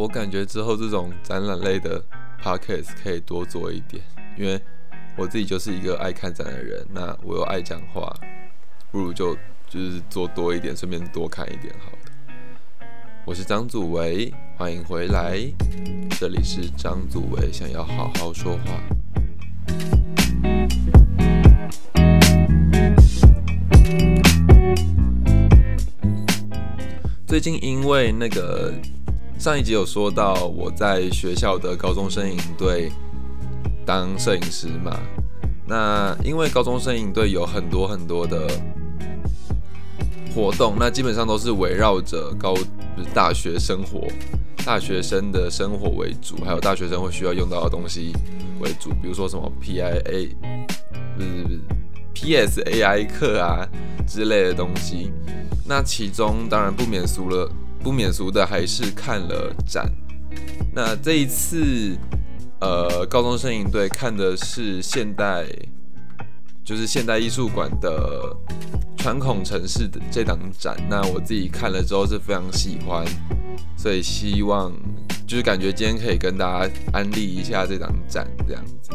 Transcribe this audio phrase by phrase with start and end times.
[0.00, 2.02] 我感觉之后这种展览类的
[2.42, 4.02] podcast 可以多做一点，
[4.34, 4.58] 因为
[5.14, 8.10] 我自己就是一个爱看展的人，那我又爱讲话，
[8.90, 9.36] 不如就
[9.68, 12.86] 就是做多一点，顺便多看一点好的。
[13.26, 15.38] 我是张祖维，欢迎回来，
[16.18, 18.80] 这里是张祖维想要好好说话。
[27.26, 28.72] 最近因为那个
[29.40, 32.92] 上一集有说到我在学校的高中生营队
[33.86, 35.00] 当摄影师嘛，
[35.66, 38.46] 那因为高中生营队有很多很多的
[40.34, 44.06] 活动，那基本上都是围绕着高就是大学生活、
[44.62, 48.12] 大学生的生活为主，还有大学生会需要用到的东西
[48.60, 50.34] 为主，比如说什么 PIA
[51.16, 51.48] 不是不
[52.14, 53.66] PSAI 课啊
[54.06, 55.10] 之类的东西。
[55.66, 57.50] 那其中当然不免俗了，
[57.82, 59.90] 不免俗的还是看了展。
[60.72, 61.96] 那这一次，
[62.60, 65.46] 呃，高中生营队看的是现代，
[66.64, 68.36] 就是现代艺术馆的
[68.96, 70.76] 传统城市的这档展。
[70.88, 73.04] 那我自己看了之后是非常喜欢，
[73.76, 74.72] 所以希望
[75.26, 78.90] 就是感觉今天可以跟大家安利一下这档展这样子。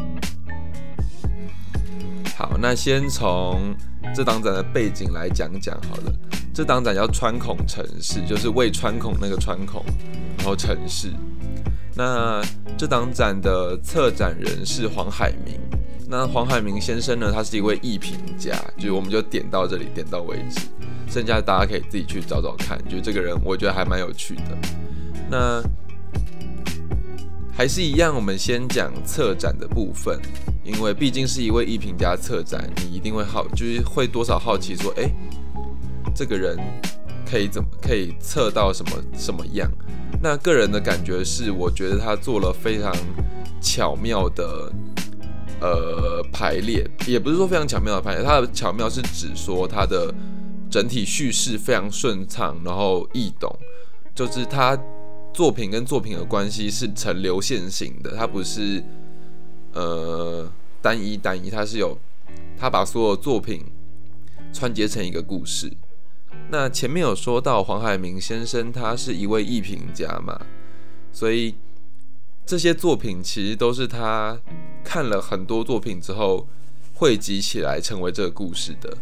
[2.36, 3.74] 好，那先从
[4.14, 6.12] 这档展的背景来讲讲好了。
[6.56, 9.84] 这档展叫穿孔城市，就是为穿孔那个穿孔，
[10.38, 11.12] 然后城市。
[11.94, 12.40] 那
[12.78, 15.60] 这档展的策展人是黄海明。
[16.08, 20.62] 那黄海明先生呢，他是一位艺评家，就我们就点到这里，点到为止。
[21.06, 24.58] 剩下大家可以自己去找找看，就这个人我觉得还蛮有趣的。
[25.30, 25.62] 那
[27.52, 30.18] 还是一样，我们先讲策展的部分，
[30.64, 35.12] 因为毕竟是一位艺评家策展，你一定会好，就是会多少好奇说，哎。
[36.16, 36.58] 这个人
[37.30, 39.70] 可以怎么可以测到什么什么样？
[40.22, 42.90] 那个人的感觉是，我觉得他做了非常
[43.60, 44.72] 巧妙的
[45.60, 50.12] 呃排列，也不是说非常巧妙的排列，他的巧妙是指说他的
[50.70, 53.54] 整体叙事非常顺畅，然后易懂，
[54.14, 54.78] 就是他
[55.34, 58.82] 作品跟作品的关系是呈流线型的，它不是
[59.74, 60.50] 呃
[60.80, 61.98] 单一单一，它是有
[62.56, 63.62] 他把所有作品
[64.50, 65.70] 串接成一个故事。
[66.48, 70.40] 那前面有说到黄海明先生，他是一位艺评家嘛，
[71.12, 71.54] 所以
[72.46, 74.40] 这些作品其实都是他
[74.84, 76.46] 看了很多作品之后
[76.94, 78.96] 汇集起来成为这个故事的，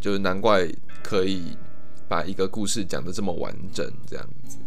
[0.00, 0.68] 就是难怪
[1.02, 1.56] 可以
[2.08, 4.58] 把一个故事讲得这么完整这样子。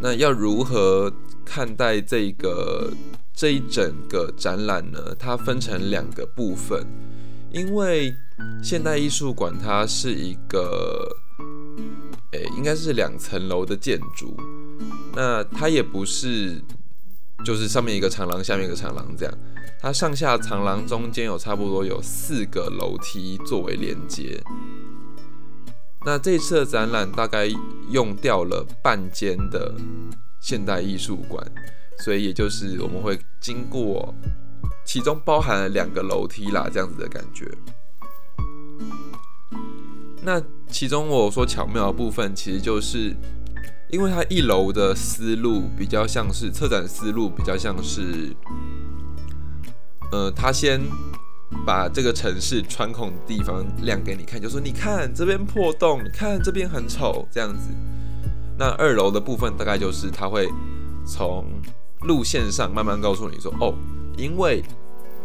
[0.00, 1.12] 那要如何
[1.44, 2.90] 看待这个
[3.34, 5.14] 这一整个展览呢？
[5.18, 6.86] 它分成两个部分。
[7.52, 8.14] 因为
[8.62, 11.08] 现代艺术馆它是一个，
[12.32, 14.36] 诶，应该是两层楼的建筑，
[15.14, 16.62] 那它也不是，
[17.44, 19.34] 就是上面一个长廊，下面一个长廊这样，
[19.80, 24.42] 它上下长廊中间有差不多有四个楼梯作为连接。
[26.04, 27.46] 那这次的展览大概
[27.90, 29.74] 用掉了半间的
[30.40, 31.46] 现代艺术馆，
[31.98, 34.14] 所以也就是我们会经过。
[34.86, 37.46] 其中包含了两个楼梯啦，这样子的感觉。
[40.22, 43.16] 那其中我说巧妙的部分，其实就是
[43.90, 48.36] 因为它一楼的思路比较像是策展思路，比较像是，
[50.12, 50.80] 呃，他先
[51.66, 57.70] 把这个城市穿孔的地方亮给你看，就说你看这边破洞，你看这边很丑，这样子。
[58.58, 60.46] 那二楼的部分大概就是他会
[61.06, 61.46] 从
[62.02, 63.74] 路线上慢慢告诉你说，哦，
[64.16, 64.62] 因为。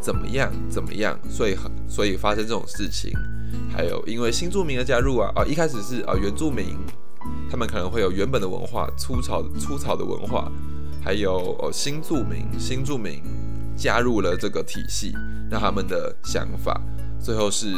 [0.06, 0.52] 怎么样？
[0.70, 1.18] 怎么样？
[1.28, 1.58] 所以，
[1.90, 3.12] 所以发生这种事情，
[3.76, 6.78] 还有因为新住民的加入啊，啊，一开始是啊原住民，
[7.50, 10.52] 他们可能会有原本的文化，粗糙粗糙的文化，
[11.04, 13.24] 还有哦新住民，新住民
[13.76, 15.12] 加入了这个体系，
[15.50, 16.80] 那他们的想法，
[17.20, 17.74] 最后是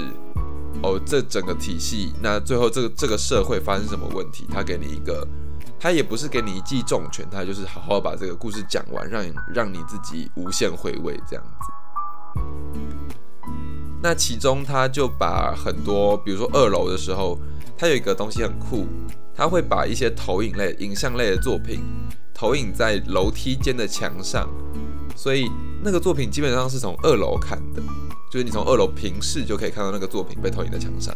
[0.84, 4.46] 哦这整个体系，那最后这个这个社会发生什么问题？
[4.52, 5.26] 他给你一个，
[5.80, 11.72] 他也不是给你一记重拳，他就是好好把这个故事讲完，让你让你自己无限回味这样子。
[14.02, 17.38] 那其中，他就把很多，比如说二楼的时候，
[17.76, 18.86] 他有一个东西很酷，
[19.36, 21.82] 他会把一些投影类、影像类的作品
[22.34, 24.48] 投影在楼梯间的墙上，
[25.16, 25.50] 所以
[25.84, 27.82] 那个作品基本上是从二楼看的，
[28.32, 31.14] 就是你从二楼平视就可以看到那个作品被投影在墙上。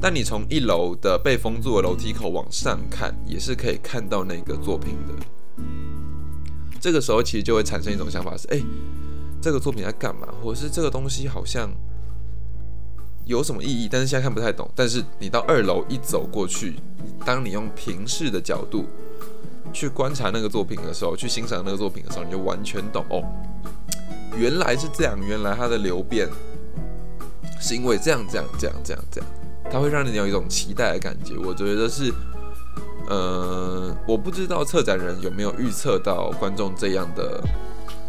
[0.00, 5.64] 但你从一楼的被封住的楼梯口往上看，也是可以看到那个作品的。
[6.80, 8.62] 这个时候，其实就会产生一种想法是：哎。
[9.40, 10.28] 这个作品在干嘛？
[10.42, 11.70] 或者是这个东西好像
[13.24, 13.88] 有什么意义？
[13.90, 14.68] 但是现在看不太懂。
[14.74, 16.76] 但是你到二楼一走过去，
[17.24, 18.86] 当你用平视的角度
[19.72, 23.22] 去观察那个作品的时候，去欣赏那个作品的时候，你就完全懂哦，
[24.36, 26.28] 原来是这样，原来它的流变
[27.60, 29.30] 是因为这样这样这样这样这样，
[29.70, 31.36] 它会让你有一种期待的感觉。
[31.36, 32.12] 我觉得是，
[33.08, 37.42] 呃，我不知道策展人有没有预测到观众这样的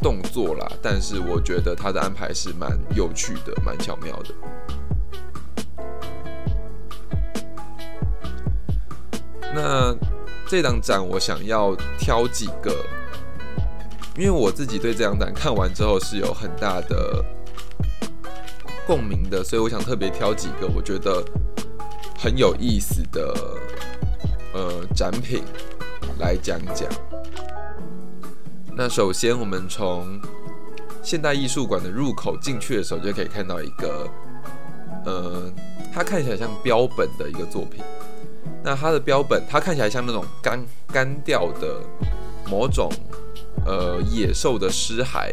[0.02, 4.34] 动作啦，但是我觉得他的安排是蛮有趣的，蛮巧妙的。
[9.54, 9.96] 那
[10.48, 12.74] 这档展我想要挑几个，
[14.16, 17.24] 因为我自己对这档展看完之后是有很大的
[18.86, 21.24] 共鸣的，所以我想特别挑几个我觉得
[22.18, 23.34] 很有意思的
[24.54, 25.44] 呃展品
[26.20, 26.88] 来讲讲。
[28.76, 30.20] 那首先我们从
[31.04, 34.08] 现代艺术馆的入口进去的时候，就可以看到一个
[35.06, 35.52] 呃，
[35.94, 37.84] 它看起来像标本的一个作品。
[38.64, 41.82] 那它的标本，它看起来像那种干干掉的
[42.50, 42.90] 某种
[43.66, 45.32] 呃野兽的尸骸，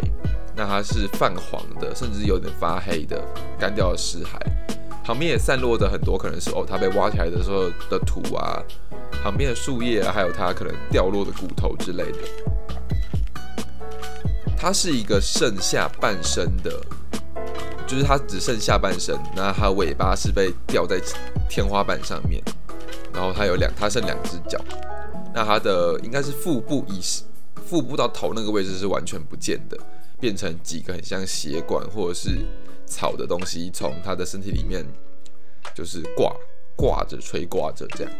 [0.56, 3.20] 那它是泛黄的，甚至有点发黑的
[3.58, 4.40] 干掉的尸骸，
[5.04, 8.62] 旁边也散落着很多可能是哦它被挖起来的时候的土啊，
[9.22, 12.18] 旁边的树叶啊，还有它可能掉落的骨头之类的。
[14.56, 16.80] 它是一个剩下半身的，
[17.86, 21.00] 就是它只剩下半身，那它尾巴是被吊在
[21.48, 22.42] 天花板上面。
[23.12, 24.62] 然后它有两，它剩两只脚，
[25.34, 27.00] 那它的应该是腹部以
[27.64, 29.78] 腹部到头那个位置是完全不见的，
[30.20, 32.44] 变成几个很像血管或者是
[32.84, 34.86] 草的东西从它的身体里面
[35.74, 36.30] 就是挂
[36.76, 38.12] 挂着垂挂着这样。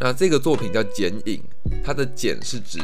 [0.00, 1.40] 那这个作品叫剪影，
[1.84, 2.80] 它的剪是指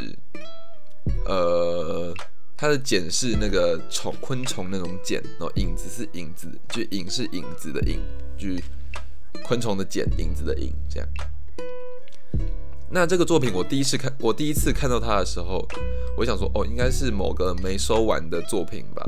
[1.25, 2.15] 呃
[2.57, 8.01] 它的茧是那个虫昆虫那种茧，然后影子是影子，就影是影子的影，
[8.39, 8.49] 就。
[9.45, 11.09] 昆虫的茧，影子的影，这样。
[12.91, 15.67] 那这个作品我第一次看，我第一次看到它的时候，
[16.17, 19.07] 我想说，哦，应该是某个没收完的作品吧，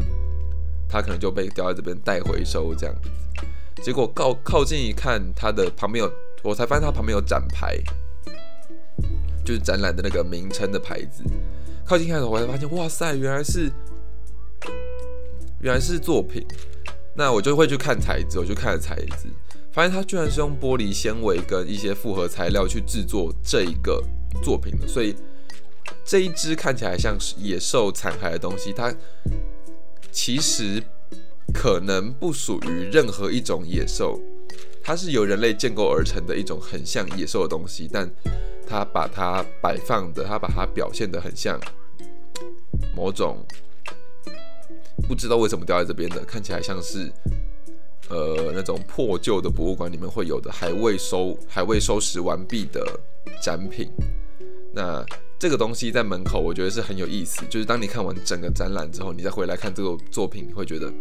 [0.88, 2.94] 它可能就被叼在这边待回收这样。
[3.82, 6.12] 结果靠靠近一看，它的旁边有，
[6.42, 7.76] 我才发现它旁边有展牌，
[9.44, 11.24] 就是展览的那个名称的牌子。
[11.84, 13.70] 靠近看的时候，我才发现，哇塞，原来是，
[15.60, 16.46] 原来是作品。
[17.14, 19.28] 那我就会去看材质，我就看了材质。
[19.72, 24.02] 发现它居然是用玻璃纤维跟一些复合材料去制作这一个
[24.42, 25.14] 作品的，所以
[26.04, 28.94] 这一只看起来像是野兽残骸的东西，它
[30.10, 30.82] 其实
[31.54, 34.20] 可能不属于任何一种野兽，
[34.82, 38.10] 它是由人类建构而成的一种很像野兽的东西，但
[38.66, 41.60] 它把它摆放的，它把它表现的很像
[42.96, 43.44] 某种
[45.08, 47.12] 不知道为什么掉在这边的，看起来像是。
[48.08, 52.84] 呃，那种破旧的博物馆里面会有的还未收、还未收拾完毕的
[53.40, 53.90] 展品，
[54.74, 55.02] 那
[55.38, 57.46] 这个东西在门口，我觉得是很有意思。
[57.46, 60.92] 就是当你看完整个展览之后，你再回来看这个作品，你会觉得，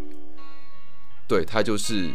[1.28, 2.10] 对，它就是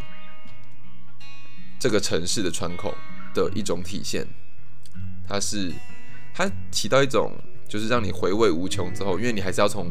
[1.79, 2.95] 这个城市的窗口
[3.35, 4.27] 的一种体现。
[5.29, 5.73] 它是
[6.35, 7.33] 它起到一种，
[7.69, 9.91] 就是让你回味无穷之后，因为你还是要从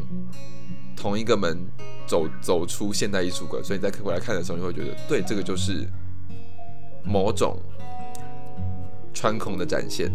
[0.96, 1.66] 同一个门。
[2.08, 5.84] 走走出现代艺术馆，所以你再回来看的时候，你会觉得，对，这个就是
[7.02, 7.60] 某种
[9.12, 10.08] 穿孔的展现。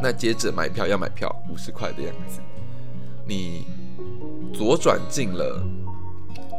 [0.00, 2.38] 那接着买票要买票，五十块的样子。
[3.26, 3.66] 你
[4.54, 5.60] 左转进了，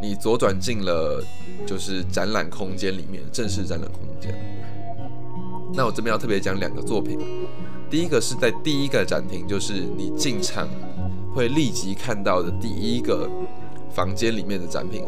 [0.01, 1.23] 你左转进了，
[1.65, 4.33] 就是展览空间里面正式展览空间。
[5.73, 7.19] 那我这边要特别讲两个作品，
[7.89, 10.67] 第一个是在第一个展厅，就是你进场。
[11.35, 13.29] 会立即看到的第一个
[13.91, 15.03] 房间里面的展品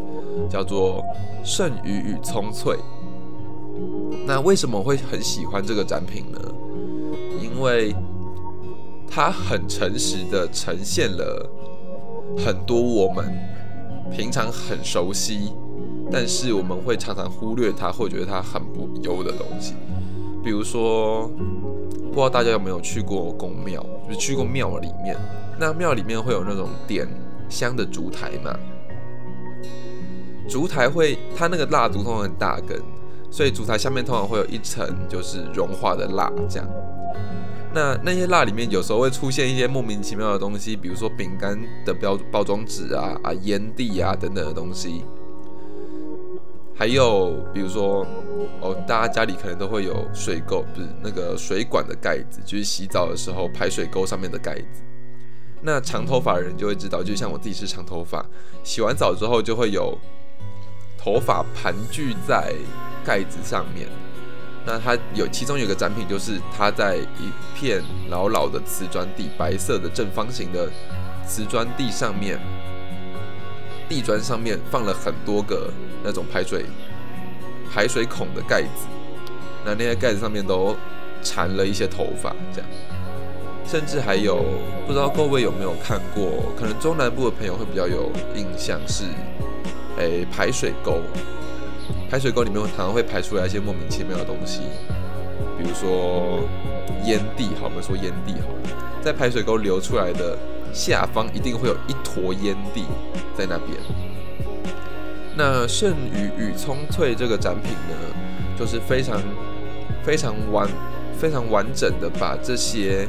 [0.47, 1.03] 叫做
[1.43, 2.75] 《剩余与葱翠》。
[4.27, 6.39] 那为什么会很喜欢这个展品呢？
[7.41, 7.95] 因为
[9.09, 11.49] 它很诚实的呈现了
[12.37, 13.25] 很多我们
[14.11, 15.53] 平常很熟悉，
[16.11, 19.75] 但是我们会常常忽略它，或觉得它很不优的东西。
[20.43, 21.27] 比如说，
[22.09, 25.15] 不知道大家有没有去过宫庙，就是去过庙里面。
[25.59, 27.07] 那庙里面会有那种点
[27.49, 28.55] 香的烛台嘛？
[30.47, 32.81] 烛台会，它那个蜡烛通常很大根，
[33.29, 36.67] 所以烛台下面通常会有一层就是融化的蜡，这样。
[37.73, 45.03] 那那些蜡里面有时候会出现一些莫名其妙的东西，比如说饼干的标包装纸啊、啊烟蒂啊等等的东西。
[46.75, 48.07] 还有比如说，
[48.61, 54.81] 哦，大家家里可能都会有水垢，不是那个水管的盖子，就是洗澡的时候排水沟上面的盖子。
[55.61, 58.25] 那长头发的人就会知道，就像我自己是长头发，
[58.63, 59.97] 洗完澡之后就会有
[60.97, 62.55] 头发盘踞在
[63.03, 63.89] 盖子上面。
[64.71, 70.69] 那它有其中有个展品，就是它在一片老老的瓷砖地，白色的正方形的
[71.25, 72.39] 瓷砖地上面，
[73.89, 75.73] 地砖上面放了很多个
[76.03, 76.67] 那种排水
[77.73, 78.85] 排水孔的盖子，
[79.65, 80.75] 那那些盖子上面都
[81.23, 82.69] 缠了一些头发，这样，
[83.65, 84.45] 甚至还有
[84.85, 89.05] 不知道各位有没有看过，可能中南部的朋友会比较有印象是，
[89.97, 91.01] 诶排水沟。
[92.09, 94.61] 排水沟里面常常会排出来一些莫名其妙的东西，
[95.57, 96.39] 比如说
[97.05, 98.47] 烟蒂，好，我们说烟蒂好，
[98.99, 100.35] 在排水沟流出来的
[100.73, 102.85] 下方一定会有一坨烟蒂
[103.37, 103.77] 在那边。
[105.37, 107.95] 那剩余与葱翠这个展品呢，
[108.57, 109.21] 就是非常
[110.03, 110.67] 非常完
[111.15, 113.07] 非常完整的把这些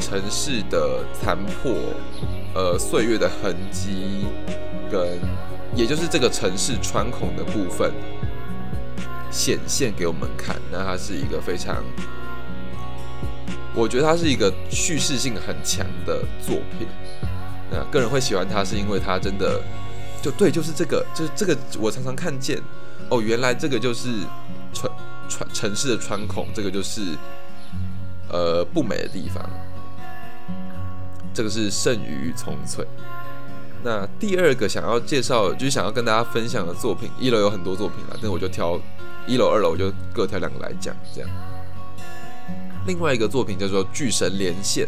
[0.00, 1.72] 城市的残破、
[2.54, 4.26] 呃岁月的痕迹，
[4.90, 5.18] 跟
[5.74, 7.92] 也就是这个城市穿孔的部分。
[9.32, 11.82] 显现给我们看，那它是一个非常，
[13.74, 16.86] 我觉得它是一个叙事性很强的作品。
[17.70, 19.58] 那个人会喜欢它，是因为它真的
[20.20, 22.60] 就对，就是这个，就是这个，我常常看见
[23.08, 24.10] 哦，原来这个就是
[24.74, 24.92] 穿
[25.30, 27.16] 穿城市的穿孔，这个就是
[28.28, 29.42] 呃不美的地方。
[31.32, 32.86] 这个是剩余葱翠。
[33.82, 38.78] 那第二个想要介绍，就是想要跟大家分享的作品，一楼有很多作品了，但我就挑。
[39.26, 41.30] 一楼、二楼就各挑两个来讲，这样。
[42.86, 44.86] 另外一个作品叫做《巨神连线》，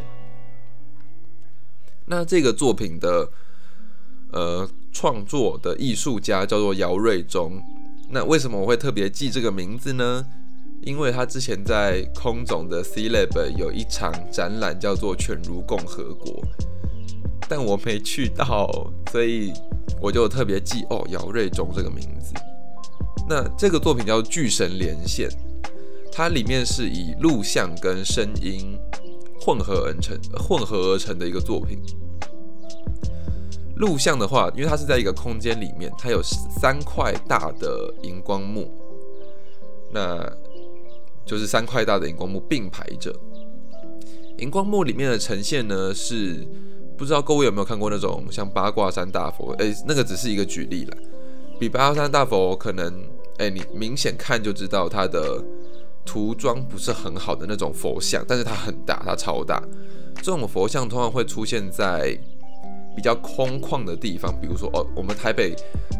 [2.06, 3.28] 那这个作品的
[4.32, 7.62] 呃创作的艺术家叫做姚瑞忠。
[8.10, 10.26] 那为什么我会特别记这个名字呢？
[10.82, 16.32] 因为他之前在空总的 C Lab 有一场展览叫做《犬儒共和国》，
[17.48, 18.68] 但我没去到，
[19.10, 19.52] 所以
[20.00, 22.34] 我就特别记哦姚瑞忠这个名字。
[23.28, 25.28] 那这个作品叫《巨神连线》，
[26.12, 28.78] 它里面是以录像跟声音
[29.40, 31.78] 混合而成、混合而成的一个作品。
[33.76, 38.70] 录像的话，因为它是在一个空间里面，它有三块大的荧光幕，
[39.92, 40.24] 那
[41.26, 43.12] 就是三块大的荧光幕并排着。
[44.38, 46.46] 荧光幕里面的呈现呢，是
[46.96, 49.52] 不知道各位有没有看过那种像八卦山大佛？
[49.58, 50.96] 诶，那个只是一个举例了。
[51.58, 52.92] 比八卦山大佛可能，
[53.38, 55.42] 哎，你明显看就知道它的
[56.04, 59.62] 涂装不是很好的那种佛像，但是它很大，它超大。
[60.16, 62.18] 这种佛像通常会出现在
[62.96, 65.54] 比较空旷的地方，比如说哦，我们台北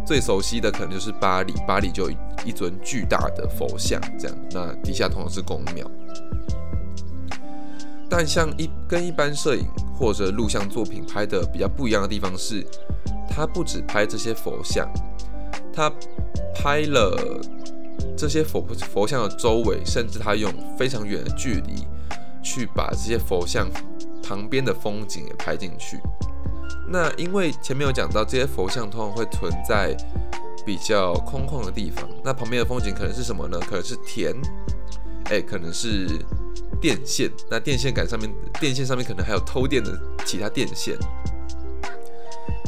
[0.04, 5.88] 最熟悉的可能就是巴黎，巴黎就有一尊巨大的佛像，这样，那底下通常是公庙。
[8.08, 9.64] 但像一跟一般摄影
[9.98, 12.64] 或者录像作品拍的比较不一样的地方是，
[13.28, 14.88] 它不只拍这些佛像。
[15.74, 15.92] 他
[16.54, 17.40] 拍了
[18.16, 21.86] 这些佛佛像的周围，甚至他用非常远的距离
[22.42, 23.68] 去把这些佛像
[24.22, 25.98] 旁边的风景也拍进去。
[26.88, 29.96] 那因为前面有讲到，这些佛像通常会存在
[30.64, 33.58] 比较空旷的地方，那旁边的风景可能是什么呢？
[33.60, 34.34] 可能是田，
[35.24, 36.06] 哎，可能是
[36.80, 37.30] 电线。
[37.50, 40.96] 那电线杆上面，电线上面可能还有偷电的其他电线，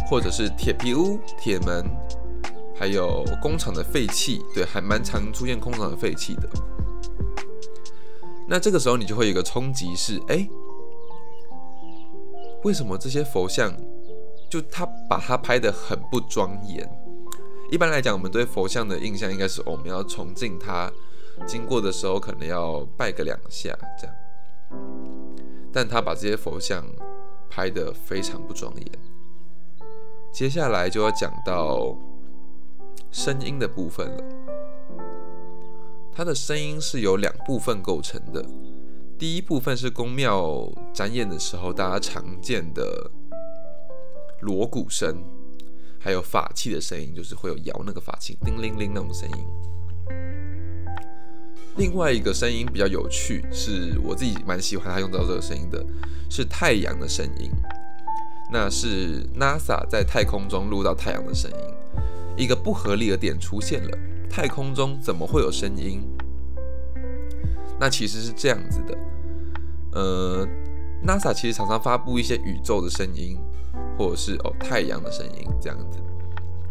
[0.08, 1.84] 或者是铁皮屋、铁门。
[2.78, 6.48] 还有工厂的废气，对，还蛮常出现工厂的废气的。
[8.46, 10.46] 那这个时候你就会有一个冲击是，哎，
[12.64, 13.74] 为什么这些佛像
[14.50, 16.88] 就他把它拍的很不庄严？
[17.70, 20.92] 一般来讲，我们对佛像的印象应该是，我们要崇敬它，
[21.46, 24.16] 经过的时候可能要拜个两下这样。
[25.72, 26.84] 但他把这些佛像
[27.50, 28.86] 拍的非常不庄严。
[30.30, 31.96] 接下来就要讲到。
[33.16, 34.24] 声音的部分了，
[36.12, 38.44] 它的声音是由两部分构成的。
[39.18, 43.10] 第一部分是宫庙展演的时候大家常见的
[44.40, 45.24] 锣鼓声，
[45.98, 49.46] 还有法器的声音，就是会有摇那个法器叮铃铃那种声音。
[51.76, 55.82] 另外一个声音比较有趣，是我自己蛮喜欢他用到这个声音的，
[56.28, 57.50] 是太阳的声音。
[58.52, 61.74] 那是 NASA 在太空中录到太阳的声音。
[62.36, 66.02] 一个不合理的点出现了，太空中怎么会有声音？
[67.78, 68.98] 那其实是这样子的，
[69.92, 70.46] 呃
[71.06, 73.38] ，NASA 其实常常发布一些宇宙的声音，
[73.98, 75.98] 或者是哦太阳的声音这样子。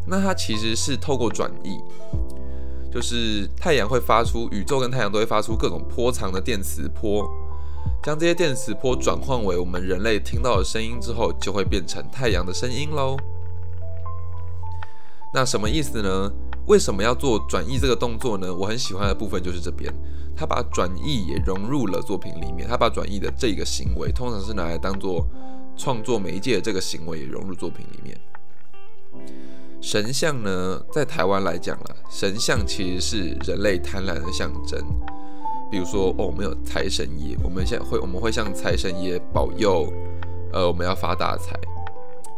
[0.07, 1.79] 那它其实是透过转译，
[2.91, 7.27] 就是太阳会发出，宇宙跟太阳都会发出各种波长的电磁波，
[8.03, 13.15] 将这些电磁波转换为我们人类听到的声音之后，就会变成太阳的声音喽。
[15.36, 16.32] 那什么意思呢？
[16.65, 18.51] 为什么要做转译这个动作呢？
[18.56, 19.94] 我很喜欢的部分就是这边，
[20.34, 22.65] 他把转译也融入了作品里面。
[22.70, 25.27] 他把转译的这个行为，通常是拿来当做
[25.75, 28.18] 创作媒介的这个行为，也融入作品里面。
[29.82, 34.82] 神像呢，在台湾来讲啦，神像其实是人类贪婪的象征。
[35.70, 39.92] 比如说，哦，我们有财神爷，我们现在会我们会向财神爷保佑，
[40.54, 41.60] 呃，我们要发大财。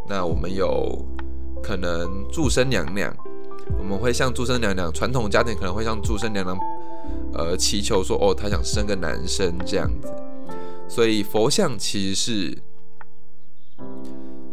[0.10, 1.06] 那我们有
[1.62, 3.16] 可能祝生娘娘。
[3.78, 6.58] 我们会向祝生娘娘，传统家庭可能会向祝生娘娘，
[7.34, 10.14] 呃，祈求说，哦，她想生个男生这样子。
[10.88, 12.58] 所以佛像其实是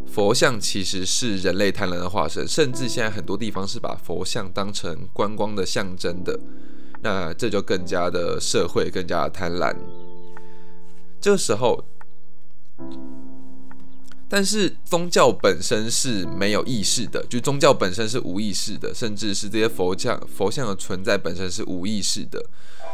[0.05, 6.37] 佛像其实是人类贪婪的化身，甚至现在很多地方是把佛像当成观光的象征的。
[7.01, 9.73] 那这就更加的社会，更加贪婪。
[11.21, 11.83] 这时候。
[14.35, 22.43] 但是宗教本身是没有意识的，就宗教本身是无意识的，甚至是这些佛像佛像的存在本身是无意识的，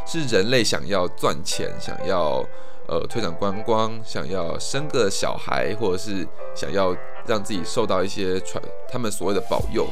[0.05, 2.45] 是人类想要赚钱，想要
[2.87, 6.95] 呃推广观光，想要生个小孩，或者是想要
[7.25, 9.87] 让自己受到一些传他们所谓的保佑，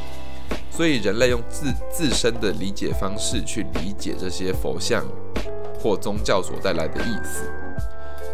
[0.70, 5.04] 所以人类用自自身的理解方式去理解这些佛像
[5.80, 7.52] 或宗教所带来的意思，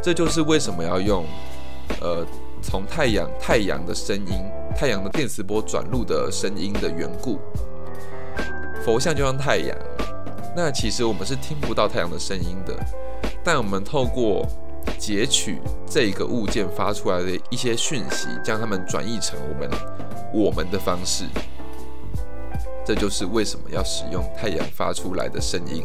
[0.03, 1.25] 这就是为什么要用
[2.01, 2.27] 呃。
[2.65, 4.43] 从太阳太阳的声音，
[4.75, 7.39] 太阳的电磁波转录的声音的缘故，
[8.83, 9.77] 佛像就像太阳。
[10.55, 12.75] 那其实我们是听不到太阳的声音的，
[13.43, 14.47] 但我们透过
[14.97, 19.69] 截取这个物件发出来的一些讯息，将它们转译成我们
[20.33, 21.25] 我们的方式。
[22.83, 25.83] 这就是为什么要使用太阳发出来的声音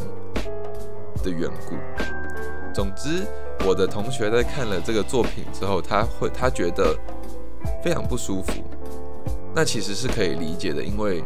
[1.22, 2.19] 的缘故。
[2.74, 3.26] 总之。
[3.66, 6.96] 我的同学在看了这个作品之后，他会他觉得
[7.84, 8.52] 非常不舒服。
[9.54, 11.22] 那其实是可以理解的，因为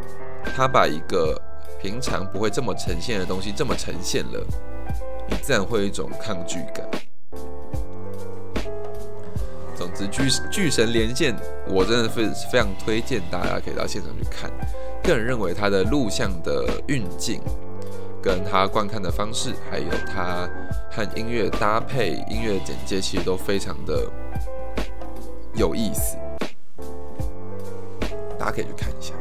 [0.57, 1.41] 他把一个
[1.81, 4.45] 平常不会这么呈现的东西这么呈现了，
[5.31, 6.85] 你自然会有一种抗拒感。
[9.77, 11.37] 总之，巨巨神连线，
[11.69, 14.51] 我真的非非常推荐大家可以到现场去看。
[15.05, 17.41] 个人认为他的录像的运镜。
[18.25, 20.49] 跟他观看的方式，还有他
[20.91, 24.11] 和音乐搭配、音乐简介，其实都非常的
[25.55, 26.17] 有意思，
[28.39, 29.13] 大家可以去看一下。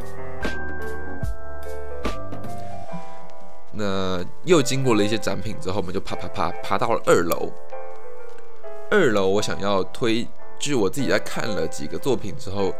[3.74, 7.52] 那又经过了一些展品之后，我们就爬爬爬爬到了二楼。
[8.90, 10.26] 二楼，我想要推，
[10.58, 12.74] 据我自己在看了几个作品之后，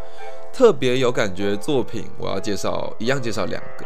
[0.54, 3.86] 特别有感觉的作品，我要介绍，一样介绍两个。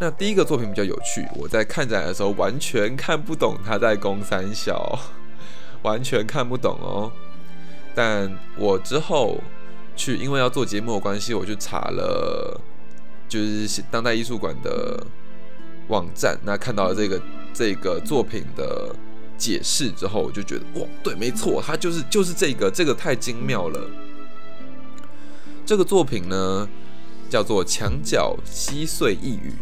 [0.00, 4.98] 那第一个作品比较有趣，我在看展的时候完全看不懂他在攻三小，
[5.82, 7.12] 完全看不懂哦。
[7.94, 9.40] 但我之后
[9.94, 12.60] 去，因为要做节目的关系，我去查了，
[13.28, 15.06] 就是当代艺术馆的
[15.86, 18.92] 网站，那看到了这个这个作品的
[19.38, 23.80] 解释之后，我就觉得哇，对，没错，它就是就是这个，这个太精妙了。
[25.64, 26.68] 这个作品呢，
[27.30, 29.52] 叫做《墙角稀碎一语》。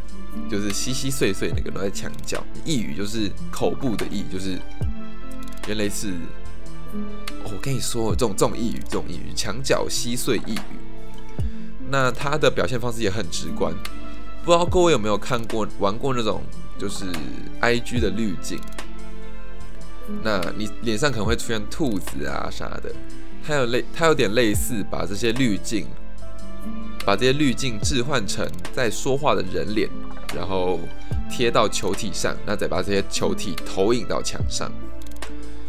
[0.50, 4.58] 就是稀稀碎碎那个都在墙角，一语就是口部的意，就是
[5.66, 6.12] 原来是，
[7.44, 10.60] 我跟你说，这种这种一语，这种一语，墙角稀碎一语，
[11.88, 13.74] 那它的表现方式也很直观。
[14.44, 16.42] 不知道各位有没有看过玩过那种
[16.76, 17.04] 就是
[17.60, 18.58] I G 的滤镜？
[20.22, 22.92] 那你脸上可能会出现兔子啊啥的，
[23.46, 25.86] 它有类，它有点类似把这些滤镜，
[27.06, 29.88] 把这些滤镜置换成在说话的人脸。
[30.34, 30.80] 然后
[31.30, 34.70] 贴到球体上，那再把这些球体投影到墙上。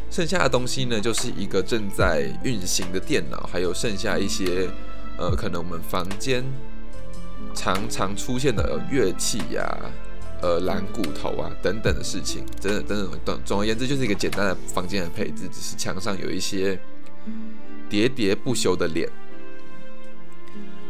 [0.09, 4.69] 剩下的东西呢，就是一个正在运行的电脑，还有剩下一些
[5.17, 6.43] 呃，可能我们房间
[7.55, 9.75] 常常出现的乐器呀、
[10.41, 12.45] 呃，蓝骨头啊等等的事情。
[12.61, 16.79] 等等等等，总总而言之，就是一个简单的房间的配置，只是墙上有一些
[17.89, 19.09] 喋喋不休的脸。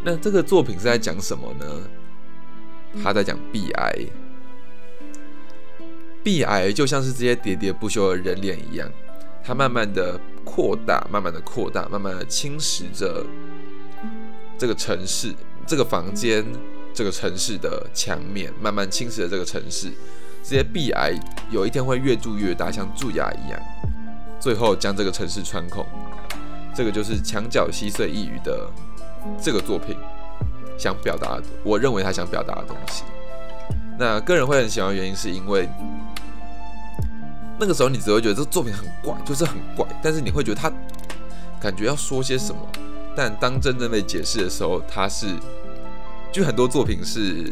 [0.04, 1.66] 那这个作品是在讲什么呢？
[3.02, 3.96] 他在讲壁癌，
[6.24, 8.90] 壁癌就像是这些喋喋不休的人脸一样，
[9.44, 13.26] 它慢慢的扩大，慢慢的扩大，慢慢的侵蚀着
[14.58, 15.34] 这个城市、
[15.66, 16.46] 这个房间、
[16.94, 19.92] 这个城市的墙面，慢慢侵蚀着这个城市。
[20.44, 21.14] 这些壁癌
[21.50, 23.60] 有一天会越蛀越大，像蛀牙一样，
[24.40, 25.86] 最后将这个城市穿孔。
[26.76, 28.70] 这个就是墙角稀碎一隅的
[29.42, 29.96] 这个作品。
[30.84, 33.06] 想表达，我认为他想表达的东西。
[33.98, 35.70] 那个人会很喜欢，原因是因为
[37.58, 39.88] 那个时候你只会觉得这作品很怪，就是很怪。
[40.04, 40.70] 但是你会觉得他
[41.62, 42.60] 感觉要说些什么，
[43.16, 45.28] 但当真正被解释的时候，他是
[46.34, 47.50] 就很多作品是，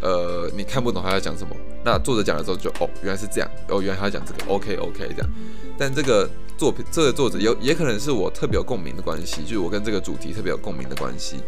[0.00, 5.28] 呃，你看不懂他在讲什么，那作者讲的时候就哦，原来是这样，哦，原来他讲这个，OK OK 这样。
[5.76, 11.42] 但这个作品，这个作者有也可能是我特别有共鸣的关系，就是我跟这个主题特别有共鸣的关系。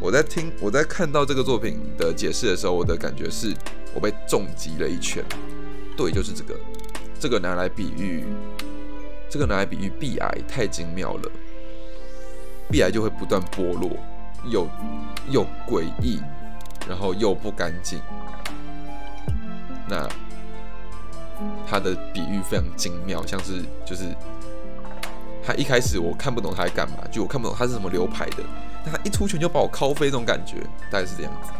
[0.00, 3.52] 我在听，我在看到这个作品的解释的时候，我的感觉是
[3.92, 5.24] 我被重击了一拳。
[5.96, 6.54] 对，就是这个，
[7.18, 8.24] 这个拿来比喻，
[9.28, 11.30] 这个拿来比喻壁癌太精妙了，
[12.70, 13.90] 壁癌就会不断剥落，
[14.44, 14.68] 又
[15.28, 16.20] 又诡异，
[16.88, 18.00] 然后又不干净。
[19.88, 20.08] 那
[21.66, 24.04] 他的比喻非常精妙，像是就是
[25.42, 28.44] 他一开始我看不懂他在干嘛，就我看不懂他是什么流派的。
[28.84, 30.56] 他一出拳就把我敲飞，这种感觉
[30.90, 31.52] 大概是这样子。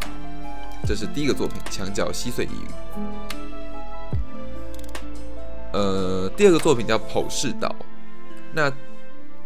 [0.87, 2.67] 这是第一个作品《墙角稀碎异语》。
[5.73, 7.67] 呃，第二个作品叫《剖视岛》。
[8.53, 8.71] 那《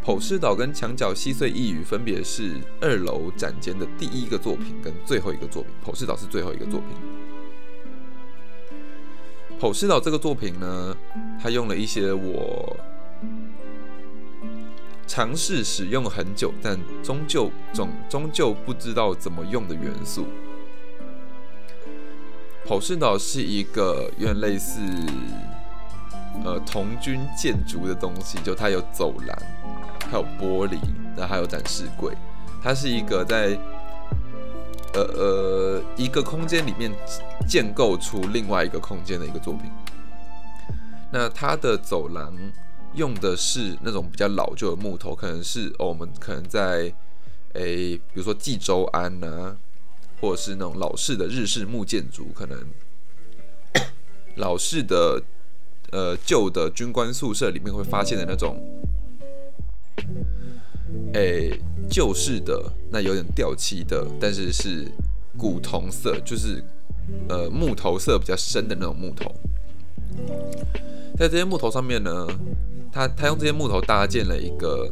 [0.05, 6.89] 剖视岛》跟《墙角稀碎异语》分别是二楼展间的第一个作品跟最后一个作品，《剖视岛》是最后一个作品。
[9.61, 10.95] 《剖视岛》这个作品呢，
[11.41, 12.77] 它用了一些我。
[15.05, 20.25] 尝试使用很久，但终究总终究不知道怎么用的元素。
[22.65, 24.79] 普世岛是一个有点类似
[26.43, 29.37] 呃童军建筑的东西，就它有走廊，
[30.09, 30.79] 还有玻璃，
[31.15, 32.15] 那还有展示柜。
[32.63, 33.59] 它是一个在
[34.93, 36.91] 呃呃一个空间里面
[37.47, 39.69] 建构出另外一个空间的一个作品。
[41.11, 42.33] 那它的走廊。
[42.95, 46.93] 用的是那种比较老旧的木头，可能是，我们可能在
[47.53, 49.55] 诶，比如说济州安呐，
[50.21, 52.57] 或者是那种老式的日式木建筑，可能
[54.37, 55.21] 老式的
[55.91, 58.61] 呃旧的军官宿舍里面会发现的那种
[61.13, 64.87] 诶旧式的那有点掉漆的，但是是
[65.35, 66.63] 古铜色，就是
[67.27, 69.31] 呃木头色比较深的那种木头，
[71.17, 72.27] 在这些木头上面呢。
[72.93, 74.87] 他他用这些木头搭建了一个，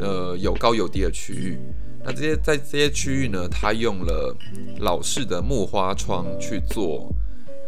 [0.00, 1.56] 呃，有高有低的区域。
[2.04, 4.36] 那这些在这些区域呢，他用了
[4.78, 7.12] 老式的木花窗去做，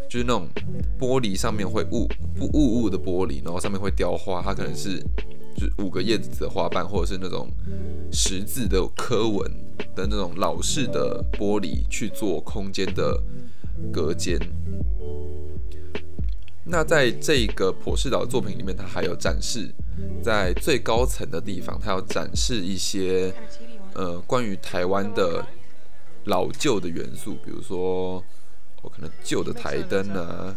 [0.09, 0.49] 就是那种
[0.99, 4.43] 玻璃上面会雾不雾雾的玻璃，然后上面会雕花。
[4.43, 4.99] 它可能是
[5.55, 7.49] 就是五个叶子的花瓣，或者是那种
[8.11, 9.49] 十字的刻纹
[9.95, 13.23] 的那种老式的玻璃去做空间的
[13.93, 14.37] 隔间。
[16.71, 19.69] 那在这个普世岛的作品里面，它还有展示
[20.23, 23.35] 在最高层的地方，它要展示一些
[23.95, 25.45] 呃关于台湾的
[26.27, 28.23] 老旧的元素，比如说
[28.83, 30.57] 我可能旧的台灯啊，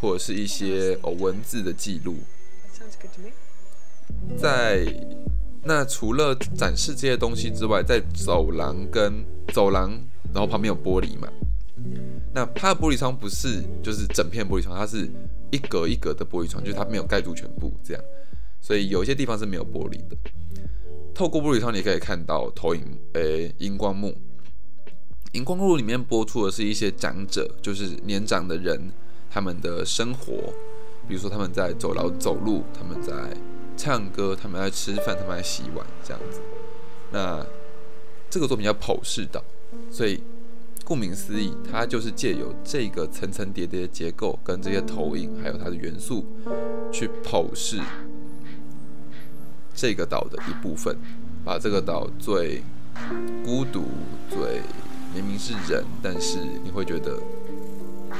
[0.00, 2.16] 或者是一些哦文字的记录。
[4.36, 4.84] 在
[5.62, 9.90] 那除了展示这些东西之外，在走廊跟走廊，
[10.34, 11.28] 然后旁边有玻璃嘛。
[12.34, 15.08] 那它的玻璃窗不是就是整片玻璃窗，它是
[15.52, 18.02] 一格一格的玻璃窗，就是它没有盖住全部这样，
[18.60, 20.16] 所以有一些地方是没有玻璃的。
[21.14, 24.16] 透过玻璃窗，你可以看到投影，诶，荧光幕。
[25.32, 28.90] 荧光幕里面播出的是一些长者，就是年长的人
[29.30, 30.52] 他们的生活，
[31.06, 33.12] 比如说他们在走廊走路，他们在
[33.76, 36.40] 唱歌，他们在吃饭，他们在洗碗这样子。
[37.10, 37.46] 那
[38.30, 39.44] 这个作品叫剖视岛，
[39.90, 40.22] 所以。
[40.84, 46.26] 顾名思义，它就是借由这个层层叠叠的结构跟这些投影，还有它的元素，
[46.92, 47.80] 去剖视
[49.74, 50.96] 这个岛的一部分，
[51.44, 52.62] 把这个岛最
[53.44, 53.84] 孤独、
[54.28, 54.60] 最
[55.14, 57.18] 明明是人，但是你会觉得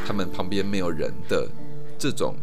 [0.06, 1.48] 他们旁边没有人的
[1.98, 2.34] 这种，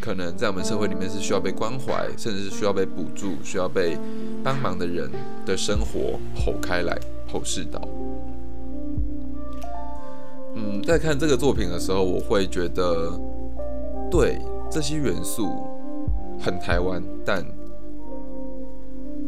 [0.00, 3.98] 可能在我们社会里面是需要被关怀，甚至是需要被补助、需要被
[4.42, 5.10] 帮忙的人
[5.44, 6.98] 的生活剖开来
[7.30, 7.86] 剖视岛。
[10.54, 13.10] 嗯，在看这个作品的时候，我会觉得，
[14.10, 14.38] 对
[14.70, 15.48] 这些元素
[16.38, 17.42] 很台湾，但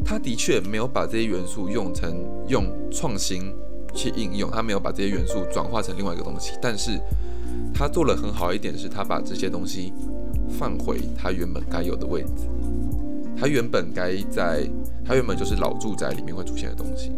[0.05, 2.15] 他的确没有把这些元素用成
[2.47, 3.51] 用创新
[3.95, 6.53] 去应用，他没有把这些元素转化成另外一个东西。
[6.61, 7.01] 但是
[7.75, 9.95] 他做了很好一点，是他把这些东西
[10.51, 12.47] 放回他原本该有的位置。
[13.35, 14.69] 他原本该在，
[15.03, 17.13] 他原本就是老住宅里面会出现的东西。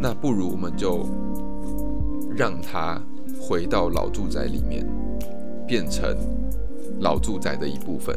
[0.00, 1.08] 那不如我们就。
[2.38, 3.02] 让它
[3.40, 4.86] 回到老住宅里面，
[5.66, 6.16] 变成
[7.00, 8.16] 老住宅的一部分，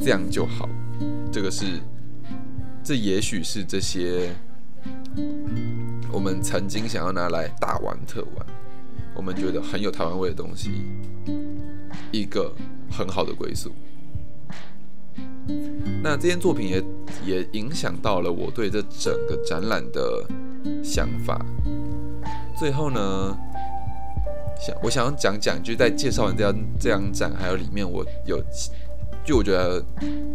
[0.00, 0.68] 这样就好。
[1.32, 1.80] 这个是，
[2.84, 4.32] 这也许是这些
[6.12, 8.46] 我们曾经想要拿来大玩特玩，
[9.16, 10.70] 我们觉得很有台湾味的东西，
[12.12, 12.54] 一个
[12.88, 13.72] 很好的归宿。
[16.00, 16.84] 那这件作品也
[17.26, 20.24] 也影响到了我对这整个展览的
[20.84, 21.44] 想法。
[22.56, 23.38] 最后呢，
[24.82, 28.42] 我想要讲讲，就是在介绍完这张这样展，还有里面我有，
[29.24, 29.82] 就我觉得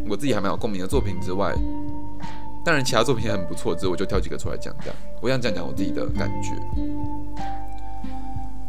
[0.09, 1.53] 我自己还蛮有共鸣的作品之外，
[2.65, 4.93] 当然其他作品也很不错，之后我就挑几个出来讲讲。
[5.21, 6.51] 我想讲讲我自己的感觉。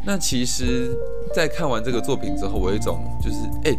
[0.05, 0.95] 那其实，
[1.33, 3.77] 在看完这个作品之后，我有一种就是哎。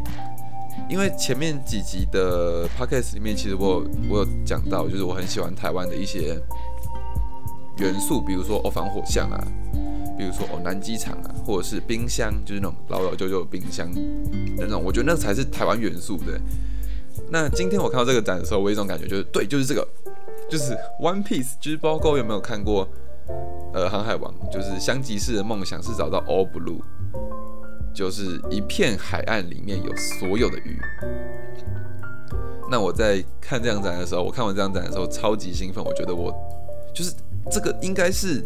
[0.90, 6.40] 因为前面几集的 podcast 里面，其实我有我有讲到，就是我很喜欢台湾的一些
[7.78, 9.44] 元素，比如说哦防火巷啊，
[10.16, 13.90] 比如说哦南机场啊，或者是冰箱，就是那种老老旧旧的冰箱
[14.56, 16.40] 那种，我觉得那才是台湾元素的。
[17.30, 19.86] 那今天我看到这个展的时候，我有一种感觉，就是对，就是这个，
[20.48, 22.88] 就是 One Piece，就是包括有没有看过
[23.72, 26.80] 呃航海王，就是香吉士的梦想是找到 All Blue。
[27.94, 30.78] 就是一片海岸里面有所有的鱼。
[32.70, 35.82] 那我在看这张展的时候，我看完这张展的时候超级兴奋。
[35.82, 36.30] 我觉得我
[36.94, 37.14] 就是
[37.50, 38.44] 这个应该是，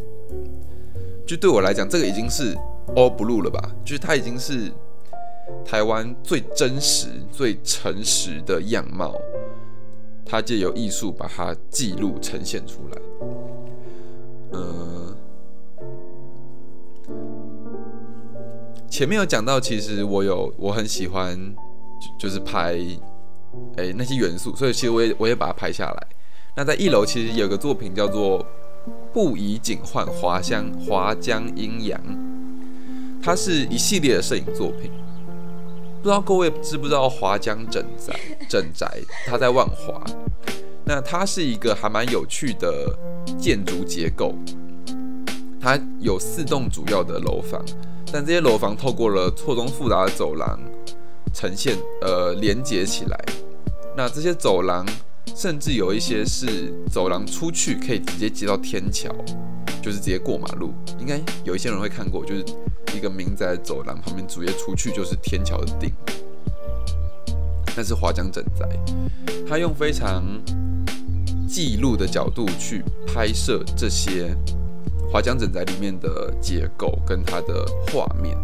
[1.31, 2.57] 就对我来讲，这个已经是
[2.97, 3.71] all blue 了吧？
[3.85, 4.69] 就是它已经是
[5.65, 9.15] 台湾最真实、最诚实的样貌。
[10.27, 13.03] 它借由艺术把它记录呈现出来。
[14.55, 15.17] 嗯。
[18.89, 21.39] 前面有讲到，其实我有我很喜欢，
[22.19, 22.77] 就是拍，
[23.77, 26.07] 哎那些元素，所以其实我也我也把它拍下来。
[26.57, 28.41] 那在一楼其实有个作品叫做
[29.13, 32.01] 《不以景换华香华江阴阳》，
[33.23, 34.91] 它是一系列的摄影作品。
[36.03, 38.19] 不知道各位知不知道华江镇宅
[38.49, 40.03] 镇宅，它在万华。
[40.85, 42.97] 那它是一个还蛮有趣的
[43.39, 44.35] 建筑结构，
[45.61, 47.63] 它有四栋主要的楼房。
[48.13, 50.59] 但这些楼房透过了错综复杂的走廊
[51.35, 53.25] 呈现，呃，连接起来。
[53.97, 54.87] 那这些走廊
[55.35, 59.15] 甚至有一些是走廊出去可以直接接到天桥，
[59.83, 60.73] 就是直接过马路。
[60.99, 62.45] 应该有一些人会看过，就是
[62.95, 65.93] 一个民宅走廊旁边直接出去就是天桥的顶。
[67.77, 68.69] 那是华江整宅，
[69.49, 70.25] 他用非常
[71.49, 74.37] 记录的角度去拍摄这些。
[75.13, 78.39] 华江整宅里面的结构跟它的画面，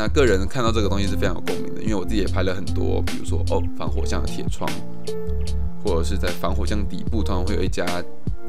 [0.00, 4.66] 那个人看到这个东西是非常有共鸣的，因为我自己也拍了很多，比如说哦防火巷的铁窗，
[5.84, 7.84] 或者是在防火巷底部，通常会有一家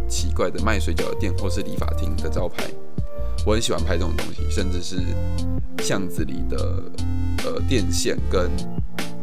[0.08, 2.64] 奇怪的卖水饺的店，或是理发厅的招牌。
[3.46, 5.02] 我很喜欢拍这种东西，甚至是
[5.80, 6.84] 巷子里的
[7.44, 8.50] 呃电线跟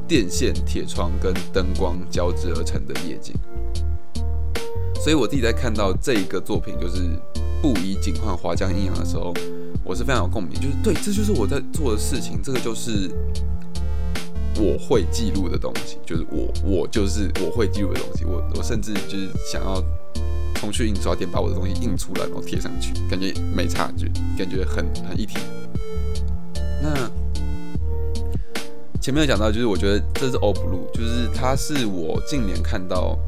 [0.07, 3.35] 电线、铁窗跟灯光交织而成的夜景。
[5.03, 7.09] 所以我自己在看到这一个作品，就是
[7.62, 9.33] 不以景换华江阴阳的时候，
[9.88, 10.53] 我是非常有共鸣。
[10.55, 13.11] 就是对，这就是我在做的事情，这个就是
[14.57, 18.27] 我会记录的东西，就是我，我就是我会记录的东西。
[18.27, 19.83] 我，我甚至就是想要
[20.57, 25.38] 冲去印刷店把我的东西印出来，然后贴上去，感觉没差距，感觉很很一体。
[26.83, 27.11] 那
[29.01, 33.18] 前面有讲到，就是我觉得这是 All Blue，就是它是我近年看到。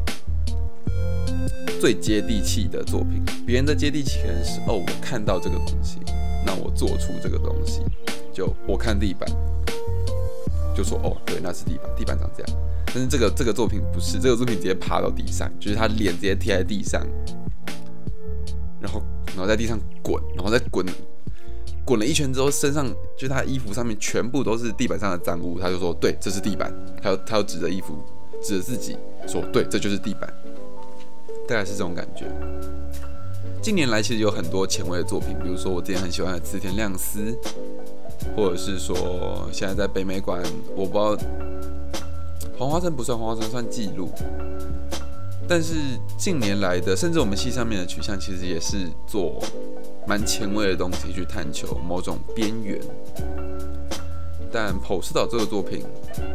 [1.81, 5.96] 最接地气的作品，别人的接地气可能是哦，我看到这个东西，
[6.44, 7.83] 那我做出这个东西，
[8.33, 9.29] 就我看地板，
[10.74, 12.57] 就说哦，对，那是地板，地板长这样。
[12.87, 17.07] 但是这个这个作品不是，这个作品直接爬到地上，就是他脸直接贴在地上，
[18.81, 20.85] 然后然后在地上滚，然后再滚，
[21.85, 26.72] 滚了一圈之后，身上就是他衣服上面全部都是地板上的脏污，他就说对，这是地板，
[27.03, 27.96] 他要他要指着衣服，
[28.42, 30.33] 指着自己说对，这就是地板。
[31.46, 32.26] 大概是这种感觉。
[33.62, 37.37] 近年来其实有很多前卫的作品，比如说我之前很喜欢的刺田亮司，
[38.35, 40.42] 或者是说现在在北美馆，
[40.74, 41.16] 我不知道
[42.59, 44.11] 黄花城不算黄花城，算记录。
[45.46, 45.74] 但是
[46.16, 49.42] 近年来的，甚至我们戏上面的取向，其实也是做
[50.07, 52.81] 蛮前卫的东西去探求某种边缘。
[54.50, 55.85] 但普斯岛这个作品，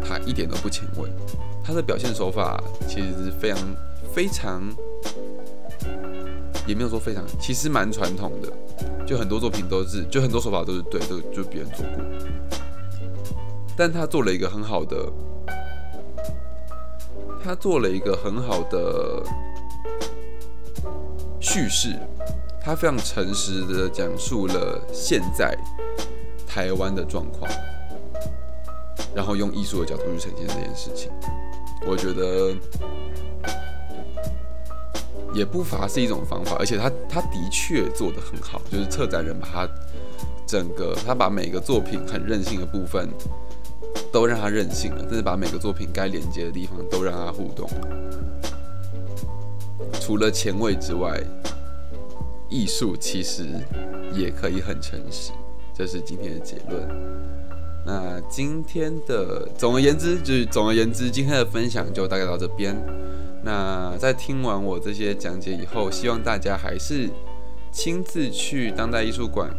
[0.08, 1.10] 它一点都不前卫，
[1.64, 3.60] 它的表现手法其实是非常
[4.14, 4.62] 非常。
[6.68, 8.52] 也没有说非常，其实蛮传统的，
[9.06, 12.04] 就很多作品都是，就很多手法都是对，都就别人做过，
[13.78, 15.12] 但他做了一个很好的，
[17.44, 19.24] 他做了一个很好的
[21.40, 21.96] 叙事，
[22.60, 25.56] 他非常诚实的讲述了现在
[26.48, 27.48] 台湾的状况，
[29.14, 31.12] 然后用艺术的角度去呈现这件事情，
[31.86, 32.56] 我觉得。
[35.36, 39.68] 也不乏是一种方法，而且他他的确做得很好，就是策展人把他
[40.48, 43.10] 整个他把每个作品很任性的部分
[44.14, 47.88] 都让他任性了，但是把每个作品该连接的地方都让他互动了。
[50.00, 51.22] 除了前卫之外，
[52.48, 53.46] 艺术其实
[54.14, 55.32] 也可以很诚实，
[55.74, 56.88] 这是今天的结论。
[57.86, 62.74] 那今天的总而言之，就是总而言之，今天的分享就大概到这边。
[63.46, 67.08] 那在听完我这些讲解以后，希望大家还是
[67.72, 69.56] 亲自去当代艺术馆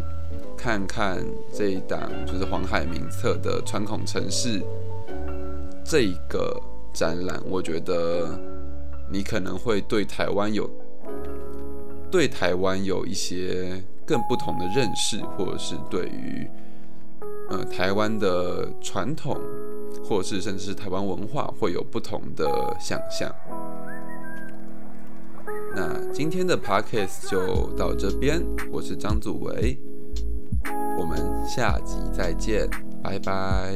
[0.57, 4.61] 看看这一档，就是黄海明策的《传统城市》
[5.85, 6.61] 这一个
[6.93, 7.41] 展览。
[7.49, 8.37] 我觉得
[9.09, 10.69] 你可能会对台湾有
[12.11, 16.51] 对台湾有一些更不同的认识，或者是对于
[17.51, 19.41] 呃台湾的传统，
[20.09, 23.35] 或是甚至是台湾文化，会有不同的想象。
[25.75, 28.41] 那今天的 podcast 就到这边，
[28.71, 29.79] 我是张祖维，
[30.99, 32.69] 我们下集再见，
[33.03, 33.75] 拜拜。